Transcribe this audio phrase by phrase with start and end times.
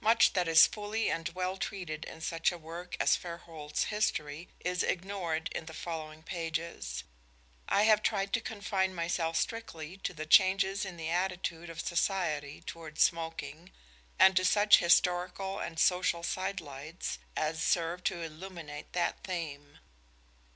[0.00, 4.82] Much that is fully and well treated in such a work as Fairholt's "History" is
[4.82, 7.04] ignored in the following pages.
[7.68, 12.62] I have tried to confine myself strictly to the changes in the attitude of society
[12.66, 13.70] towards smoking,
[14.18, 19.78] and to such historical and social sidelights as serve to illuminate that theme.